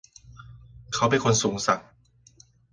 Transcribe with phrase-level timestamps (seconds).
[0.93, 1.87] เขาเป็นคนสูงศักดิ์